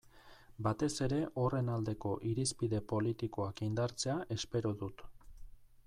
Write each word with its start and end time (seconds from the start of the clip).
Batez 0.67 0.87
ere 1.07 1.19
horren 1.41 1.69
aldeko 1.73 2.13
irizpide 2.31 2.81
politikoak 2.95 3.65
indartzea 3.69 4.17
espero 4.39 4.77
dut. 4.83 5.07